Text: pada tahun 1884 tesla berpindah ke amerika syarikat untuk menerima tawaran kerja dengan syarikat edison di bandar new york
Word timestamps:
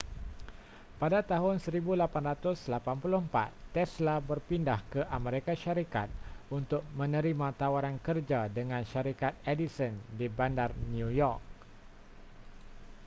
pada 1.01 1.19
tahun 1.31 1.55
1884 1.65 2.57
tesla 3.75 4.15
berpindah 4.29 4.79
ke 4.91 5.01
amerika 5.17 5.53
syarikat 5.63 6.09
untuk 6.57 6.81
menerima 6.99 7.47
tawaran 7.61 7.95
kerja 8.07 8.39
dengan 8.57 8.81
syarikat 8.91 9.33
edison 9.53 9.93
di 10.19 10.25
bandar 10.37 10.69
new 10.95 11.09
york 11.21 11.37